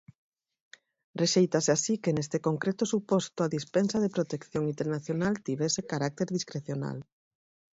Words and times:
Rexéitase 1.21 1.71
así 1.73 1.93
que 2.03 2.15
neste 2.17 2.37
concreto 2.47 2.83
suposto 2.93 3.39
a 3.41 3.51
dispensa 3.57 3.97
de 4.03 4.13
protección 4.15 4.63
internacional 4.73 5.33
tivese 5.47 5.81
carácter 5.91 6.27
discrecional. 6.37 6.97